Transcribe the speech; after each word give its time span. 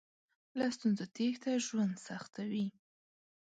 له 0.57 0.65
ستونزو 0.75 1.05
تېښته 1.15 1.51
ژوند 1.65 1.93
سختوي. 2.07 2.65